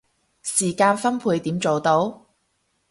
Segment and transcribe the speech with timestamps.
[0.41, 2.25] 時間分配點做到